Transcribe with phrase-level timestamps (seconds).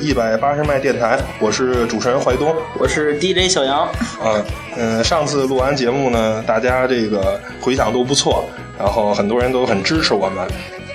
[0.00, 3.86] 一百八十迈电台，我是主持人怀东，我是 DJ 小杨。
[4.24, 4.44] 嗯
[4.76, 10.46] 嗯，上次录完节目呢，大家这个回响都不错，然后很多人都很支持我们。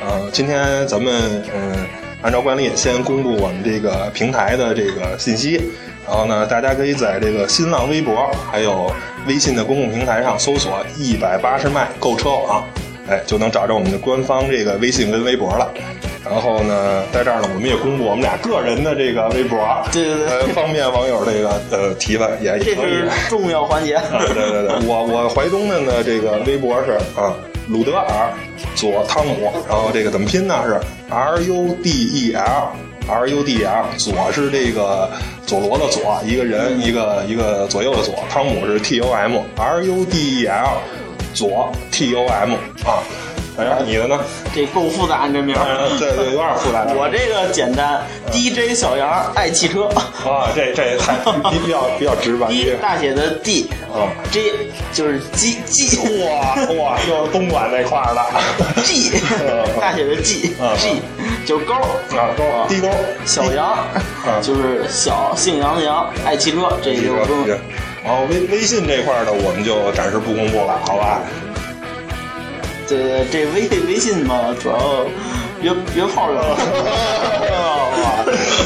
[0.02, 1.76] 呃，今天咱们嗯，
[2.24, 5.62] 按照惯例先公布我们这个平台的这个信息，
[6.08, 8.92] 然后呢，大家可以在这个新浪微博还有
[9.28, 12.64] 微信的公共平台上搜索“一百八十迈购车网”，
[13.08, 15.72] 哎，就能找着我们的官方这个微信跟微博了。
[16.26, 19.60] 然后呢，在这儿呢，我们也公布我们俩个人的这个微博，
[19.92, 23.94] 对对对，呃，方便网友这个呃提问也也这是重要环节。
[23.96, 27.34] 啊，对对对， 我我怀东的呢这个微博是啊，
[27.70, 28.34] 鲁德尔
[28.74, 30.64] 左汤姆，然后这个怎么拼呢？
[30.66, 32.72] 是 R U D E L
[33.08, 35.12] R U D E L，左是这个
[35.46, 40.82] 佐罗的左，一个人一个一个左右的左，汤姆是 T O M R U D E L
[41.36, 42.54] 左 T O M
[42.84, 43.04] 啊。
[43.58, 44.20] 哎，你的呢？
[44.54, 45.98] 这够复杂，你这名儿。
[45.98, 46.86] 对对，有点复杂。
[46.90, 49.86] 我这个简单，DJ 小杨爱汽车。
[50.28, 51.16] 啊，这这太
[51.50, 52.48] 比较比较直白。
[52.48, 54.42] D 大写的 D，啊，J
[54.92, 55.98] 就是 G G。
[56.26, 58.82] 哇哇，又是东莞那块儿的。
[58.84, 59.12] G
[59.80, 61.02] 大写的 G，G
[61.46, 62.90] 就是勾啊勾低勾。
[63.26, 63.78] 小杨
[64.42, 67.58] 就是小姓杨的杨，爱汽车，这就不用。
[68.04, 71.22] 然后微微信这块儿的我们就暂时不公布了，好吧？
[72.88, 75.06] 对对，这微微信嘛，主要
[75.62, 76.42] 约约炮用。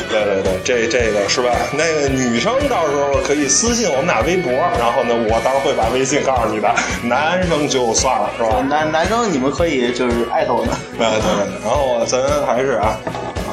[0.10, 1.50] 对对对，这这个是吧？
[1.74, 6.74] 那个女生到时候可以私信我们俩微博，然后呢，我到时候会把微信告诉你的。
[7.04, 8.62] 男生就算了，是吧？
[8.68, 10.74] 男男生你们可以就是艾特我们。
[10.98, 13.00] 对对对，然后咱还是啊，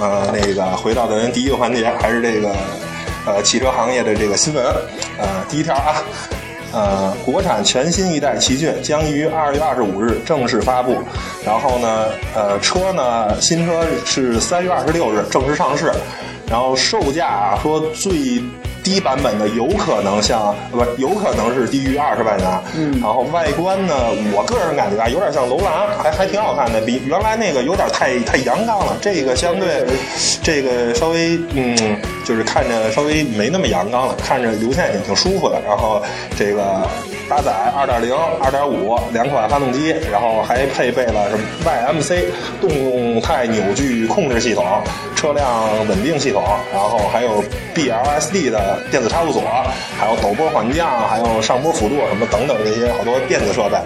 [0.00, 2.54] 呃，那个回到咱第一个环节，还是这个
[3.26, 4.64] 呃汽车行业的这个新闻。
[5.18, 6.02] 呃，第一条啊。
[6.72, 10.98] 呃，国产全新一代奇骏将于二月二十五日正式发布。
[11.44, 15.92] 然后呢，呃，车呢，新车是三月二十六日正式上市。
[16.48, 18.40] 然后售价啊，说最
[18.84, 22.46] 低版本的有可能像不有可能是低于二十万元。
[22.76, 23.00] 嗯。
[23.00, 23.94] 然后外观呢，
[24.32, 28.96] 我个人感觉啊，有点像楼兰，还还挺好看的，比原来那个有点太太阳刚了。
[29.00, 29.84] 这个相对，
[30.40, 35.62] 这个稍微嗯，就是看着稍微没那么阳刚了，看着流线型挺舒服的。
[35.64, 36.02] 然后
[36.36, 36.84] 这个
[37.28, 42.24] 搭载二点零、二点五两款发动机，然后还配备了什么 YMC
[42.60, 44.66] 动态扭矩控制系统、
[45.14, 46.42] 车辆稳定系统，
[46.72, 47.44] 然后还有
[47.76, 49.40] BLSD 的电子差速锁，
[49.96, 53.78] 还有陡坡缓降，还有上坡辅助什么等等这些好多电子设备。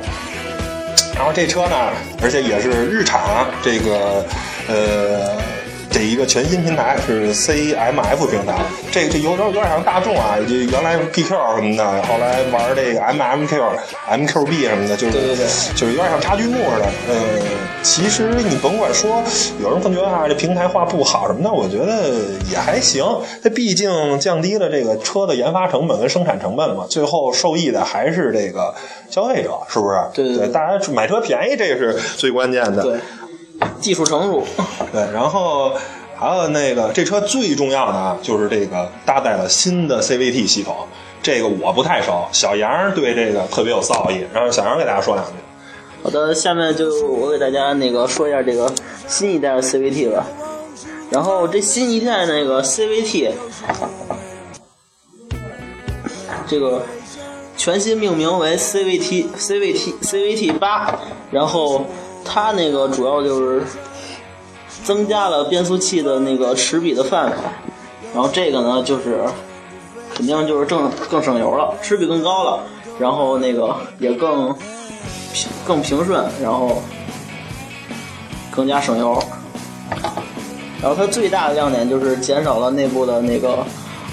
[1.15, 1.77] 然后这车呢，
[2.23, 3.21] 而且也是日产
[3.63, 4.25] 这个
[4.67, 5.37] 呃。
[5.91, 8.55] 这一个全新平台是 CMF 平台，
[8.93, 13.61] 这这有点有点像大众啊，就原来 PQ 什么的，后来玩这个 MMQ、
[14.09, 16.87] MQB 什么的，就是对对对，就是有点像差距幕似的。
[17.09, 17.17] 呃，
[17.83, 19.23] 其实你甭管说，
[19.61, 22.15] 有人会觉得啊，这平台化不好什么的，我觉得
[22.51, 23.05] 也还行。
[23.43, 28.73] 它毕竟降低了这个车的研发成本跟生产成本嘛，最后受益的还是这个
[29.11, 29.97] 消费者，是不是？
[30.15, 32.83] 对对对，大家买车便宜，这是最关键的。
[32.85, 33.01] 对。
[33.81, 34.45] 技术成熟，
[34.93, 35.73] 对，然后
[36.17, 40.77] 还有那个这车最重要的啊，就是这个搭载了新的 CVT 系统，
[41.23, 45.33] 这个我不太熟，小杨对这个特别有造诣，然后小杨给大家说两句。
[46.03, 48.71] 好的，下面就我给大家那个说一下这个
[49.07, 50.27] 新一代的 CVT 吧。
[51.11, 53.31] 然后这新一代那个 CVT，
[56.47, 56.83] 这个
[57.57, 60.99] 全新命名为 CVT CVT CVT 八，
[61.31, 61.85] 然后。
[62.33, 63.61] 它那个主要就是
[64.85, 67.37] 增加了变速器的那个齿比的范围，
[68.15, 69.25] 然后这个呢就是
[70.15, 72.63] 肯定就是更更省油了，齿比更高了，
[73.01, 74.55] 然后那个也更
[75.33, 76.81] 平更平顺，然后
[78.51, 79.21] 更加省油。
[80.81, 83.59] 然后它最大的亮点就是减少了内部的那个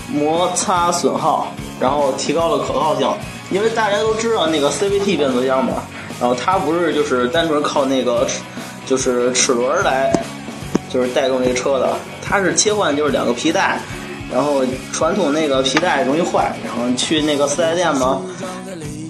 [0.10, 1.48] 摩擦损耗，
[1.80, 3.08] 然后提高了可靠性。
[3.52, 5.76] 因为大家都知道那个 CVT 变速箱嘛。
[6.20, 8.28] 然后它不是就是单纯靠那个，
[8.86, 10.12] 就是齿轮来，
[10.90, 11.90] 就是带动这个车的。
[12.22, 13.80] 它是切换就是两个皮带，
[14.34, 14.62] 然后
[14.92, 18.22] 传统那个皮带容易坏，然后去那个四 S 店嘛，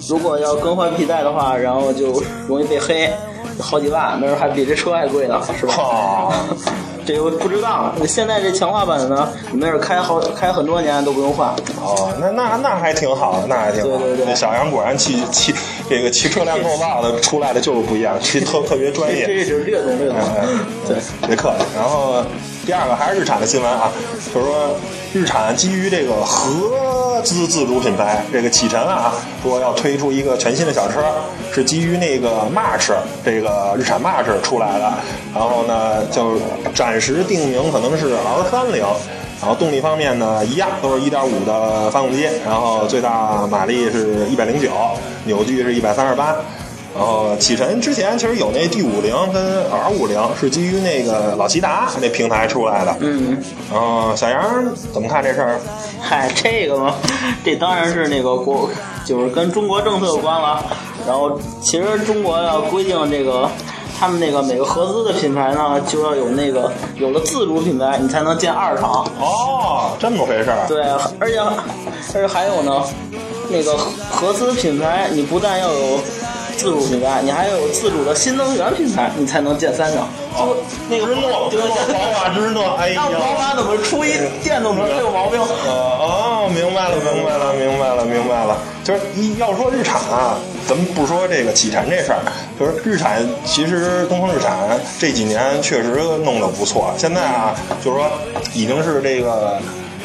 [0.08, 3.10] 如果要更换皮带的话，然后就容易被黑，
[3.58, 6.32] 好几万，那时候还比这车还贵呢，是吧？
[7.04, 11.48] 这个不知道，现在这强化版的呢，你没准开好开很多年都不用换。
[11.80, 13.98] 哦，那那那还挺好，那还挺好。
[13.98, 15.54] 对对对，小杨果然汽汽
[15.88, 19.26] 这个骑车量够大的出来的就是不一样，骑特特别专业。
[19.26, 20.16] 这是略懂略懂。
[20.86, 20.96] 对，
[21.26, 21.64] 别客气。
[21.74, 22.22] 然后
[22.66, 23.90] 第二个还是日产的新闻啊，
[24.34, 24.76] 就是说
[25.14, 29.12] 日产基于这个合资自主品牌这个启辰啊，
[29.42, 31.02] 说要推出一个全新的小车，
[31.52, 32.92] 是基于那个 March
[33.24, 34.92] 这个日产 March 出来的。
[35.34, 36.38] 然后呢，就
[36.74, 38.84] 暂时定名可能是 R 三零。
[39.40, 44.70] 然后动力方面呢，一样都是一点五的发动机，然后最大马力是一百零九，
[45.24, 46.34] 扭矩是一百三十八。
[46.96, 52.96] 然后启辰之前其实有那 D 五零跟 R 五零是基于那个老骐达那平台出来的。
[53.00, 53.38] 嗯。
[53.70, 55.60] 然后小杨怎么看这事儿？
[56.00, 56.94] 嗨，这个嘛，
[57.44, 58.68] 这当然是那个国，
[59.04, 60.64] 就是跟中国政策有关了。
[61.06, 63.48] 然后其实中国要规定这个。
[63.98, 69.04] 他们那个每个合资的品牌呢，就要有那个有了自主品牌，你才能建二厂。
[69.20, 70.66] 哦，这么回事儿。
[70.68, 70.82] 对，
[71.18, 72.84] 而且而且还有呢，
[73.50, 73.76] 那个
[74.08, 75.98] 合资品牌，你不但要有
[76.58, 80.08] 自主品牌，你还要有自主的新能源品牌，你才能建三厂。
[80.34, 80.56] 哦，
[80.90, 84.12] 那个芝诺，芝诺，宝马之诺，哎呀，宝马怎么出一
[84.42, 85.40] 电动车就有毛病？
[85.40, 88.58] 哦，明白了，明白了，明白了，明白了。
[88.82, 92.18] 就是一要说日产啊，咱们不说这个启辰这事儿，
[92.58, 96.92] 就是日产，其实东风日产这几年确实弄得不错。
[96.98, 98.10] 现在啊，就是说
[98.52, 99.58] 已经是这个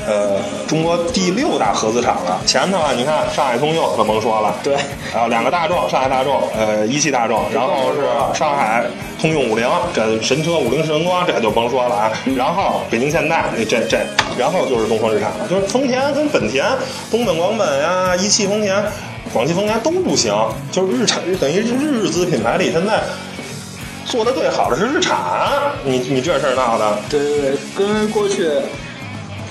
[0.08, 2.42] 呃中国第六大合资厂了。
[2.46, 4.76] 前头啊，你看上海通用，可甭说了，对，
[5.14, 8.86] 然后两个大众，上海大众，呃一汽大众，然后是上海
[9.20, 12.12] 通用五菱，这神车五菱神光，这就甭说了啊。
[12.36, 14.00] 然后北京现代，这这，
[14.38, 16.66] 然后就是东风日产了，就是丰田跟本田，
[17.10, 18.84] 东本广本呀，一汽丰田。
[19.32, 20.32] 广汽丰田都不行，
[20.70, 23.02] 就是日产等于日资品牌里现在
[24.06, 25.18] 做的最好的是日产，
[25.84, 28.50] 你你这事儿闹的，对对对，跟过去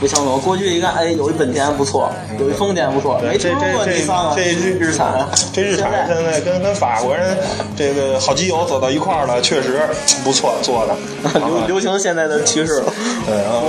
[0.03, 0.41] 不相同。
[0.41, 2.11] 过去一看，哎，有一本田不错，
[2.41, 7.39] 有一丰田不错，没听过尼桑啊，这日日产，这日产现在跟跟法国人
[7.77, 9.79] 这个好基友走到一块儿了，确实
[10.25, 10.97] 不错做的，
[11.39, 12.93] 流流行现在的趋势了。
[13.25, 13.63] 对，然后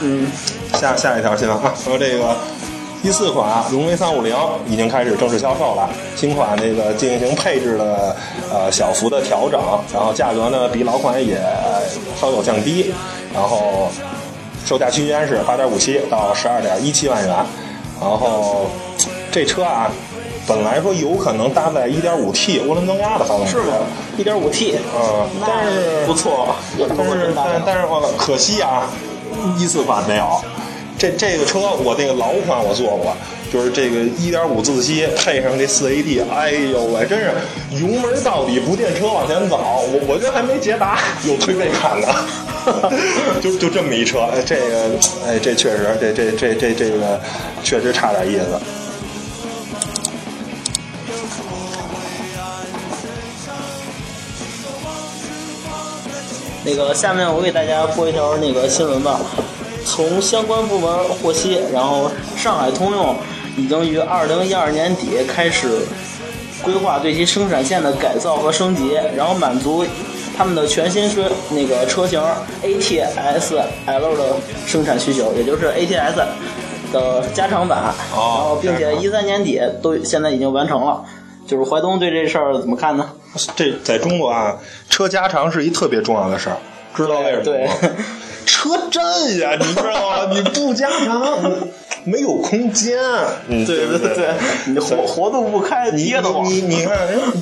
[0.00, 0.30] 嗯，
[0.74, 2.36] 下下一条新闻啊，说这个。
[3.04, 4.34] 第四款荣威三五零
[4.66, 5.86] 已经开始正式销售了，
[6.16, 8.16] 新款这个进行配置的
[8.50, 9.60] 呃小幅的调整，
[9.92, 11.38] 然后价格呢比老款也
[12.18, 12.94] 稍有降低，
[13.34, 13.90] 然后
[14.64, 17.36] 售价区间是八点五七到十二点一七万元，
[18.00, 18.70] 然后
[19.30, 19.90] 这车啊
[20.46, 23.74] 本来说有可能搭载一点五 T 涡轮增压的发动机，是吗？
[24.16, 28.88] 一点五 T，嗯，但是不错，但是但但是可惜啊，
[29.58, 30.42] 一四款没有。
[30.96, 33.14] 这这个车我那个老款我坐过，
[33.52, 37.32] 就是这个一点五自吸配上这四 AD，哎呦喂，真是
[37.72, 42.08] 油门到底不垫车往前走，我我觉得还没捷达有推背感呢，
[43.42, 47.20] 就就这么一车，哎这个哎这确实这这这这这个
[47.62, 48.60] 确实差点意思。
[56.66, 59.20] 那个下面我给大家播一条那个新闻吧。
[59.86, 63.14] 从相关部门获悉，然后上海通用
[63.54, 65.68] 已经于二零一二年底开始
[66.62, 69.84] 规划对其生产线的改造和升级，然后满足
[70.36, 72.20] 他们的全新车那个车型
[72.62, 74.24] ATS L 的
[74.66, 76.14] 生产需求，也就是 ATS
[76.92, 77.94] 的加长版。
[78.12, 81.04] 然后，并且一三年底都现在已经完成了。
[81.46, 83.10] 就是淮东对这事儿怎么看呢？
[83.54, 84.56] 这在中国啊，
[84.88, 86.56] 车加长是一特别重要的事儿，
[86.96, 87.72] 知道为什么吗？
[88.46, 90.32] 车震呀，你知道吗？
[90.32, 91.20] 你不加长，
[92.04, 92.98] 没有空间。
[93.48, 94.28] 嗯对对对，
[94.66, 96.96] 你活活动不开，跌的你你看，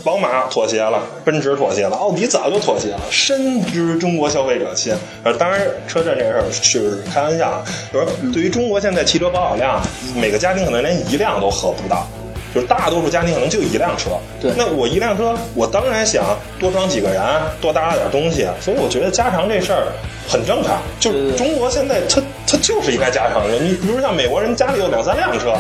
[0.05, 4.95] 宝马妥协了，奔驰妥协了，奥迪早就妥协了，深知中国消费者心。
[5.23, 9.81] 呃，当然，车震这事儿是开玩笑，就是对于中国现在汽车保有量，
[10.17, 12.07] 每个家庭可能连一辆都合不到。
[12.55, 16.23] 就是大多数家庭可能就一辆车，对，那我一辆车，我当然想
[16.59, 17.23] 多装几个人，
[17.61, 19.93] 多搭点东西，所以我觉得加长这事儿
[20.29, 20.83] 很正常。
[21.01, 23.65] 就是中国现在，它它就是应该加长人。
[23.65, 25.55] 你比如像美国人家里有两三辆车，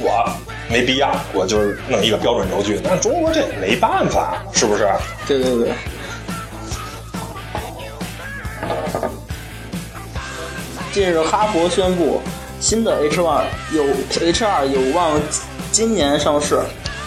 [0.00, 0.24] 我
[0.70, 2.80] 没必要，我就是弄一个标准轴距。
[2.82, 4.88] 但中国这没办法，是不是？
[5.28, 5.72] 对对对。
[10.92, 12.22] 近日，哈佛宣布。
[12.62, 13.42] 新的 H 1
[13.74, 13.84] 有
[14.24, 15.20] H 2有望
[15.72, 16.60] 今年上市，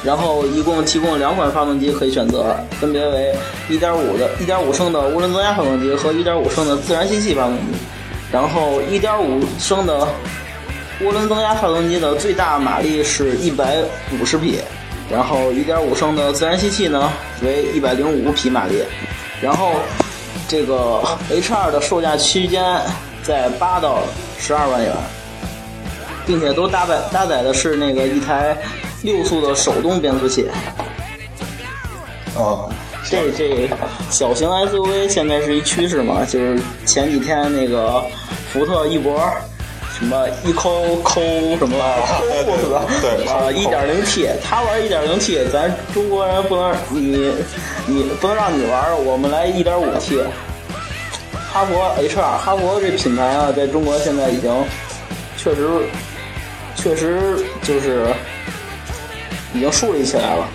[0.04, 3.34] 然后一共提供两款发动机可以选择，分别为
[3.70, 7.62] 1.5的1.5升的涡轮增压发动机和1.5升的自然吸气发动机。
[8.34, 10.06] 然后1.5升的
[11.02, 14.60] 涡轮增压发动机的最大马力是150匹，
[15.10, 17.10] 然后1.5升的自然吸气呢
[17.42, 18.84] 为105匹马力。
[19.42, 19.72] 然后
[20.50, 22.62] 这个 H 2的售价区间
[23.24, 24.00] 在8到
[24.42, 24.94] 12万元。
[26.26, 28.58] 并且都搭载搭载的是那个一台
[29.04, 30.50] 六速的手动变速器。
[32.36, 32.70] 哦，
[33.10, 33.70] 这这
[34.10, 36.26] 小型 SUV 现在是一趋势嘛？
[36.26, 38.04] 就是前几天那个
[38.52, 39.22] 福特翼博，
[39.98, 41.22] 什么一抠抠
[41.58, 41.78] 什么
[42.20, 42.44] 对
[43.02, 47.34] 对啊，一点零 T，他玩一点零 T，咱中国人不能你
[47.88, 50.20] 你不能让你玩，我们来一点五 T。
[51.54, 54.52] 哈佛 HR，哈佛这品牌啊，在中国现在已经
[55.38, 55.70] 确实
[56.86, 58.06] 确实就是
[59.56, 60.48] 已经树立起来了。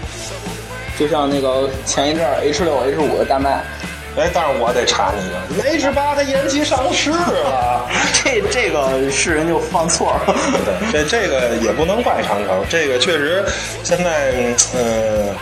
[0.97, 3.65] 就像那个前一阵 H 六 H 五的大卖，
[4.17, 7.91] 哎，但是我得查你一个，H 八它延期上市了。
[8.23, 10.37] 这这个是人就犯错了。
[10.93, 13.45] 对，这这个也不能怪长城，这个确实
[13.83, 14.31] 现在，
[14.77, 15.35] 嗯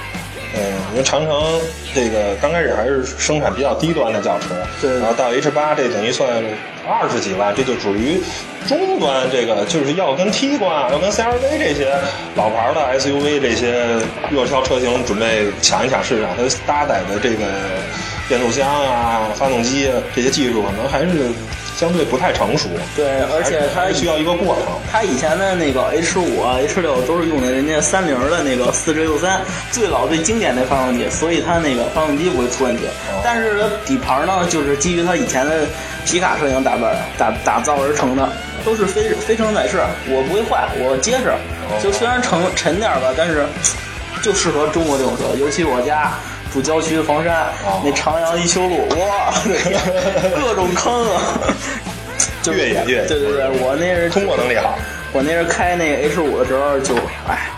[0.55, 0.61] 嗯，
[0.93, 1.61] 因为长城
[1.95, 6.43] 这个刚开始还是生产比较低端的轿车，对然后到 H 八这等于算
[6.89, 8.21] 二十几万，这就属于
[8.67, 11.95] 中端，这个就是要跟 T 冠、要跟 CRV 这些
[12.35, 14.01] 老牌的 SUV 这些
[14.31, 17.45] 热销车型准备抢一抢市场，它搭载的这个
[18.29, 21.31] 变速箱啊、发动机这些技术可能还是
[21.79, 24.65] 相对不太成熟，对，而且它需要一个过程。
[24.91, 32.83] 它以前的那个 H 五啊、H 六都是用的人家三菱的那个四 G 六三最老最经典的发动机，所以它那个发动机不会出问题。
[33.23, 35.67] 但是底盘呢，就是基于它以前的
[36.05, 38.29] 皮卡车型打扮打打造而成的，
[38.65, 41.33] 都是非非承载式，我不会坏，我结实。
[41.81, 43.47] 就虽然沉沉点吧，但是
[44.21, 46.13] 就适合中国这种车，尤其我家。
[46.59, 47.53] 住郊区的房山，
[47.85, 49.33] 那长阳一修路，哇，
[50.35, 51.23] 各种坑啊！
[52.43, 54.77] 就越野越野对对对，我那是通过能力好。
[55.13, 56.97] 我那是开那个 H 五的时候就，
[57.29, 57.49] 哎，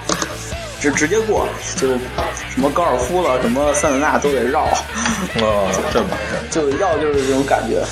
[0.80, 4.64] 直直接过，就什么高尔夫了，什么桑塔纳都得绕，
[5.40, 6.46] 哦， 这么回事。
[6.50, 7.82] 就要就是这种感觉。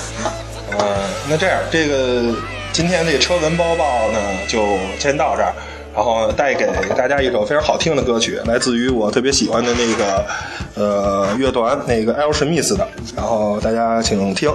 [0.77, 0.95] 嗯，
[1.27, 2.35] 那这样，这个
[2.71, 5.53] 今天这车文播报呢，就先到这儿。
[5.93, 6.65] 然后带给
[6.97, 10.25] 大家一首非常好听的歌曲，来自于我特别喜欢的那个
[10.75, 12.31] 呃乐团，那个 L.
[12.31, 12.87] Smith 的。
[13.15, 14.51] 然后大家请听。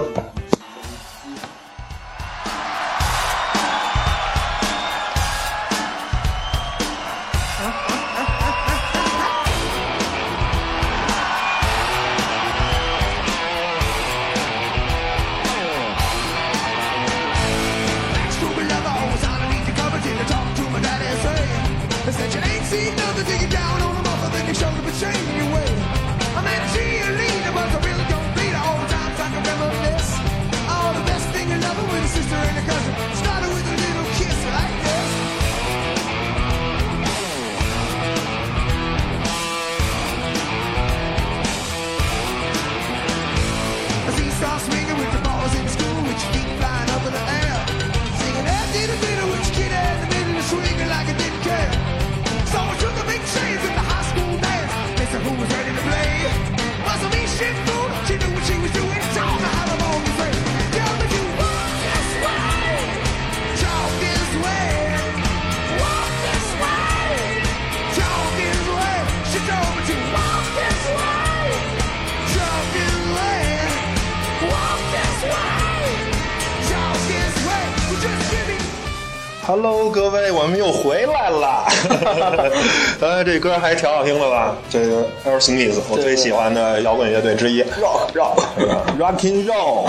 [83.25, 84.55] 这歌还挺好听的吧？
[84.69, 85.39] 这个 L.
[85.39, 87.63] Smith，我最喜欢的摇滚乐队之一。
[87.81, 89.87] Rock rock，Rocking Roll，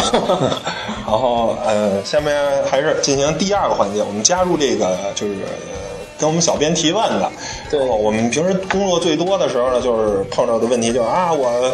[1.07, 5.77] 然后呃，下面还是进行第二个环节，我们加入这个就是呃
[6.19, 7.31] 跟我们小编提问的。
[7.71, 11.71] 对我们平时工作最多的时候呢，就是碰到的问题就是啊，我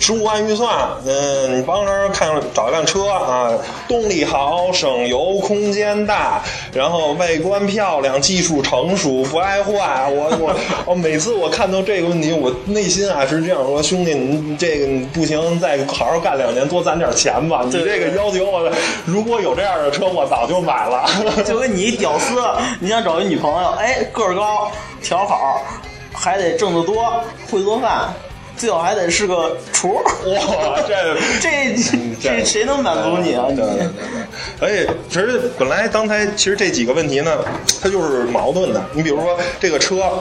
[0.00, 3.52] 十五万预算，嗯，你帮着看找一辆车啊，
[3.86, 6.42] 动力好，省油，空间大，
[6.72, 10.10] 然后外观漂亮，技术成熟，不爱坏。
[10.10, 17.60] 我我我 每次我看到这个问题，我内心啊是这样说：兄弟，你这个你不行，再好好干两年，多攒点钱吧。
[17.66, 18.72] 你对这个要求我，
[19.04, 21.04] 如果有这样的车，我早就买了。
[21.44, 22.42] 就跟你一屌丝，
[22.80, 25.62] 你想找一女朋友，哎，个儿高，条好，
[26.10, 28.12] 还得挣得多，会做饭，
[28.60, 29.94] 最好还得是个厨。
[29.94, 31.74] 哇，这 这
[32.20, 33.46] 这谁能满足你啊？
[33.48, 33.88] 你对对对对，
[34.60, 37.38] 而且其实本来刚才其实这几个问题呢，
[37.82, 38.84] 它就是矛盾的。
[38.92, 40.12] 你比如说这个车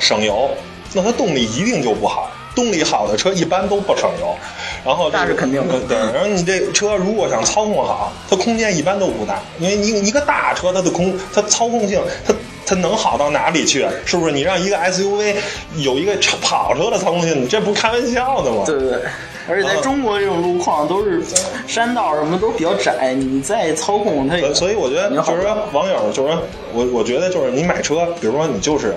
[0.00, 0.50] 省油，
[0.94, 2.30] 那它动力一定就不好。
[2.54, 4.34] 动力好的车一般都不省油，
[4.82, 12.32] 然后这个那是肯定的对，然后你这车如果想操控好，它空间一般都不大，因为你一个大车它的空它操控性它。
[12.66, 13.86] 它能好到哪里去？
[14.04, 14.32] 是不是？
[14.32, 15.36] 你让一个 SUV
[15.76, 18.64] 有一个跑车的操控性，你这不开玩笑的吗？
[18.66, 19.00] 对对对，
[19.48, 21.22] 而且在中国这种路况都是
[21.68, 26.42] 山道什么都比较窄，你再操控它也所所以我觉得就是说，网友就是说
[26.74, 28.94] 我我觉得就是你买车，比如说你就是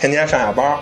[0.00, 0.76] 天天上下班，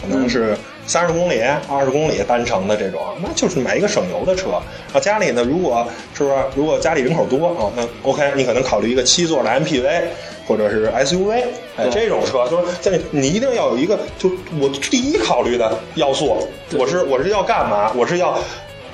[0.00, 0.56] 可能是
[0.86, 4.48] 三十公里、二十公里单程的这种，那就是买一个省油的车。
[4.50, 10.02] 然后家里呢，如果是不是如果家里人口多啊，那 OK，你可能考虑一个七座的 MPV
[10.46, 11.44] 或者是 SUV，
[11.76, 17.92] 哎，这种车就是在你一定要有一个，就我第一考虑的要素，我是我是要干嘛？
[17.96, 18.38] 我是要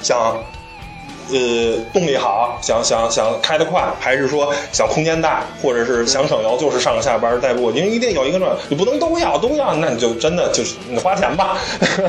[0.01, 0.43] 想。
[1.31, 11.59] 呃，动力好，想想想开得快，还是说想空间大，或者是想省油，就是上下班代步，因为一定有一个这，你不能都要都要，那你就真的就是你花钱吧。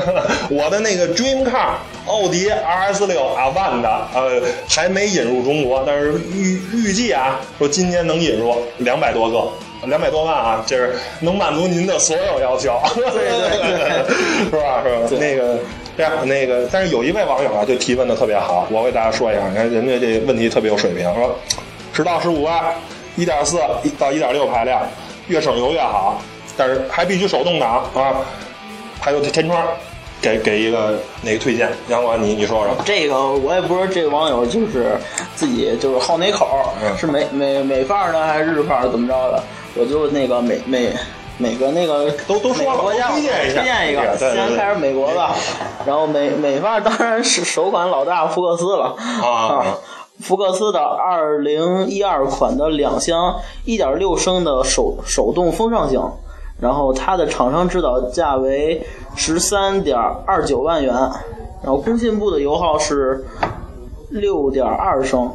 [0.50, 1.74] 我的那个 Dream Car
[2.06, 9.48] 奥迪 RS 六 Avant 的，呃，还没引入中国，但是预预计啊，说今年能引入两百多个。
[9.86, 14.82] 两百多万啊，就是能满足您的所有要求，对 对对， 是吧？
[14.82, 15.20] 是吧？
[15.20, 15.58] 那个
[15.96, 21.38] 这样，那个，但是有一位网友啊，就提问的特别好，我给大家说一下，你看人家这问题特别有水平，说
[21.92, 22.74] 十到十五万，
[23.16, 23.58] 一点四
[23.98, 24.82] 到一点六排量，
[25.28, 26.20] 越省油越好，
[26.56, 28.16] 但是还必须手动挡啊，
[29.00, 29.66] 还有天窗。
[30.22, 32.74] 给给一个那个推荐，杨管你你说说。
[32.82, 34.96] 这个我也不知道，这个网友就是
[35.34, 39.44] 自己就是好哪口，嗯是美美美范儿呢，还是日范儿怎么着的？
[39.74, 40.90] 我就那个每每
[41.38, 43.60] 每个那个都都说国家推荐一下。
[43.60, 45.34] 推荐一个，先开始美国吧，
[45.86, 48.96] 然后美美发当然是首款老大福克斯了。
[49.22, 49.76] 啊。
[50.20, 56.00] 福克斯的二零一二款的两厢一点六升的手手动风尚型，
[56.60, 58.86] 然后它的厂商指导价为
[59.16, 60.94] 十三点二九万元，
[61.64, 63.26] 然后工信部的油耗是
[64.08, 65.34] 六点二升。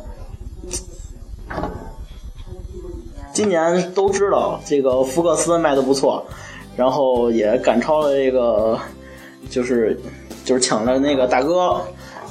[3.39, 6.21] 今年都知道这个福克斯卖的不错，
[6.75, 8.77] 然后也赶超了这个，
[9.49, 9.97] 就是
[10.43, 11.79] 就是抢了那个大哥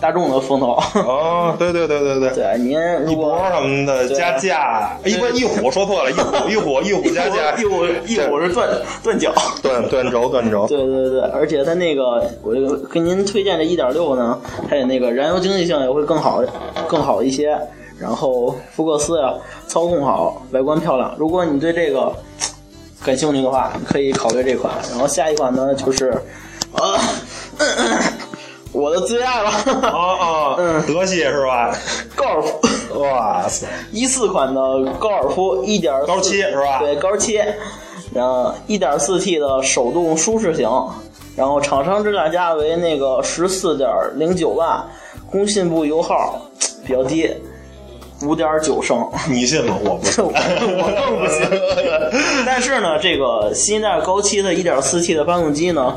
[0.02, 0.78] 大众的风头。
[0.96, 2.30] 哦，对对对对对。
[2.34, 2.78] 对，您
[3.10, 8.68] 一博什么的加价，一不是一虎说错了，一虎一虎一虎 加价，一虎一虎是断
[9.02, 9.32] 断脚。
[9.62, 16.42] 断断轴断轴，对对对，而且它那个，我这个给您推荐这一点六呢，它也那个燃油经济性也会更好
[16.86, 17.58] 更好一些。
[17.98, 19.34] 然后福克斯呀，
[19.66, 21.14] 操控好，外观漂亮。
[21.18, 22.12] 如果你对这个
[23.04, 24.72] 感兴趣的话，你可以考虑这款。
[24.90, 26.10] 然后下一款呢，就是
[26.72, 26.98] 呃，
[28.72, 29.50] 我的最爱了，
[29.82, 30.56] 哦哦，
[30.86, 31.76] 德系是吧？
[32.14, 32.60] 高尔夫。
[33.00, 34.60] 哇塞，一四款的
[34.98, 37.38] 高尔夫一点高七是吧对，高七，
[38.14, 40.68] 然后一点四 T 的手动舒适型，
[41.36, 44.82] 然后厂商指导价为那个十四点零九万，
[45.30, 46.40] 工信部油耗
[46.84, 47.30] 比较低，
[48.22, 49.06] 五点九升。
[49.28, 49.76] 你信吗？
[49.84, 51.46] 我不信我 我更不信。
[52.46, 55.96] 但是呢，这个新一代高七的 1.4T 的发动机呢，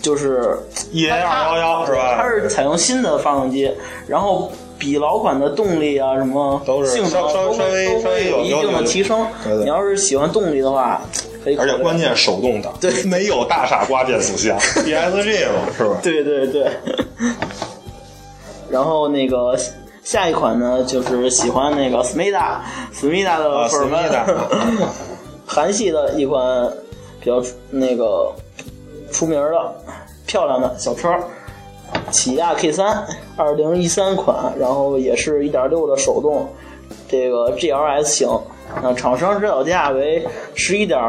[0.00, 0.58] 就是
[0.92, 2.16] E A 二幺幺是吧？
[2.16, 3.70] 它是采用新的发动机，
[4.06, 7.56] 然后比老款的动力啊什么都是性能稍微
[8.02, 9.26] 都微有有一定的提升。
[9.60, 11.02] 你要是喜欢动力的话，
[11.44, 11.56] 可以。
[11.56, 15.98] 而且关键手动挡，对没有大傻瓜变速箱，ESG 嘛，是吧？
[16.02, 16.66] 对对对。
[18.70, 19.54] 然后那个
[20.10, 22.56] 下一款呢，就是喜欢那个 Smida
[22.92, 24.24] Smida 的啊粉儿们，Smida
[25.46, 26.68] 韩系的一款
[27.20, 28.32] 比较那个
[29.12, 29.72] 出名的
[30.26, 31.14] 漂亮的小车，
[32.10, 36.48] 起亚 K 三，二零一三款，然后也是一点六的手动，
[37.08, 38.28] 这个 GLS 型，
[38.82, 41.00] 那，厂商指导价为十一点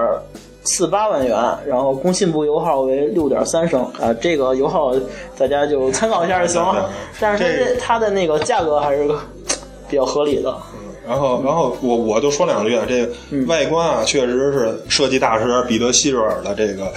[0.63, 4.93] 四八万元，然后工信部油耗为六点三升，啊，这个油耗
[5.37, 6.89] 大家就参考一下就行了。
[7.19, 9.07] 但是它这这它的那个价格还是
[9.89, 10.55] 比较合理的。
[11.07, 13.11] 然后，然后我我就说两句啊，这个
[13.47, 16.91] 外观啊，确实是设计大师彼得希瑞尔的这个，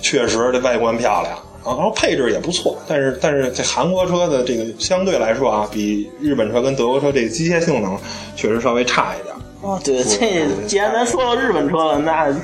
[0.00, 7.96] 确实这外观漂亮，然后配置也不错，但是但是这韩国车的这个相对来说啊，比日本车跟德国车这个机械性能
[8.34, 9.34] 确实稍微差一点。
[9.62, 12.34] 哦，对，这既然咱说到日本车了，那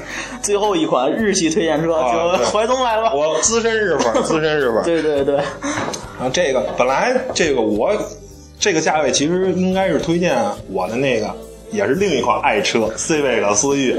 [0.43, 4.83] 最后一款日系推荐车就怀东来了、我资深日本， 资深日本。
[4.85, 5.37] 对对对。
[5.37, 7.91] 啊，这个本来这个我
[8.59, 10.37] 这个价位其实应该是推荐
[10.71, 11.35] 我的那个。
[11.73, 13.97] 也是另一款爱车 c v i 思域，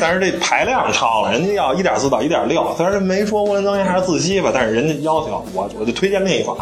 [0.00, 6.56] 但是这排量超了，人家要一点四到一点六，虽然没说涡轮增压还是自吸吧，但是人家要求我，我就推荐另一款，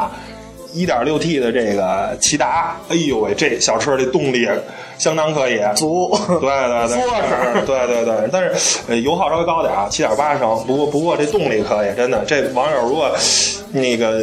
[0.77, 4.47] 一点六 T 的这个骐达，哎呦喂，这小车这动力
[4.99, 10.63] 相当可以， 足，对对对，实，对对对，但是呃油耗稍微高点啊，七点八升。
[10.67, 12.23] 不过不过这动力可以，真的。
[12.27, 13.11] 这网友如果
[13.73, 14.23] 那个，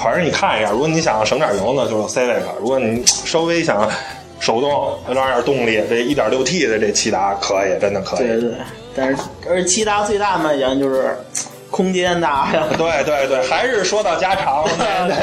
[0.00, 3.90] 反正你看一下，如果你想省点油呢，就是 Civic；如果你稍微想
[4.38, 4.70] 手动
[5.08, 8.26] 有点动力，这一点六 T 的这骐达可以，真的可以。
[8.28, 8.50] 对对，
[8.94, 11.16] 但是而骐达最大的卖点就是。
[11.70, 12.64] 空间大呀。
[12.76, 14.64] 对对对，还是说到加长，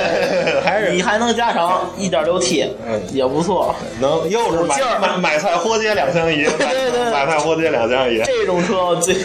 [0.63, 3.75] 还是你还能加长一点六 T，嗯也不错。
[3.99, 8.21] 能又是买买买菜活街两相宜， 对对买菜活街两相宜。
[8.25, 9.15] 这种车最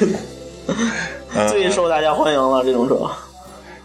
[1.37, 3.09] 嗯最受大家欢迎了这种车。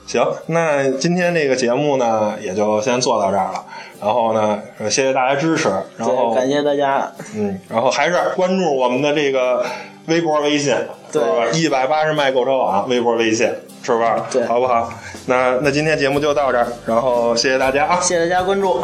[0.08, 3.64] 行，那今天这个节目呢，也就先做到这儿了。
[4.00, 5.70] 然后呢，呃谢谢大家支持。
[5.98, 7.12] 然后，感谢大家。
[7.36, 9.66] 嗯，然后还是关注我们的这个
[10.08, 11.48] 微博、微信，是对吧？
[11.54, 14.28] 一百八十迈购车网微博、微信，是吧？
[14.32, 14.94] 对好不好？
[15.26, 18.00] 那那今天节目就到这儿，然后谢谢大家啊！
[18.00, 18.80] 谢谢大家关注。